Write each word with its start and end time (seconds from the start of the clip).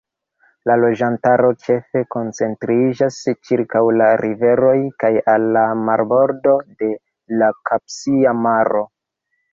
La 0.67 0.75
loĝantaro 0.83 1.49
ĉefe 1.65 2.01
koncentriĝas 2.15 3.19
ĉirkaŭ 3.49 3.83
la 4.03 4.09
riveroj 4.23 4.73
kaj 5.05 5.13
al 5.35 5.61
marbordo 5.91 6.57
de 6.83 6.91
la 7.43 7.51
Kaspia 7.71 8.35
Maro. 8.45 8.83